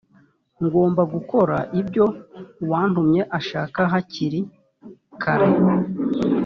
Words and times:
ngomba 0.63 1.01
gukora 1.13 1.55
ibyo 1.81 2.05
uwantumye 2.63 3.21
ashaka 3.37 3.79
hakiri 3.91 4.39
kare 5.21 5.49